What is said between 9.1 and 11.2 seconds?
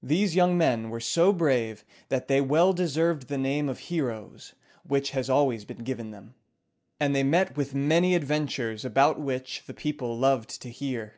which the people loved to hear.